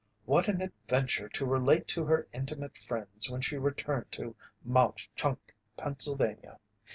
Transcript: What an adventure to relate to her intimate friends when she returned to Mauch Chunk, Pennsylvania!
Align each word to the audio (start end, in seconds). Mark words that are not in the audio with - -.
What 0.25 0.47
an 0.47 0.61
adventure 0.61 1.29
to 1.29 1.45
relate 1.45 1.87
to 1.89 2.05
her 2.05 2.27
intimate 2.33 2.75
friends 2.75 3.29
when 3.29 3.41
she 3.41 3.57
returned 3.57 4.11
to 4.13 4.35
Mauch 4.65 5.07
Chunk, 5.15 5.53
Pennsylvania! 5.77 6.57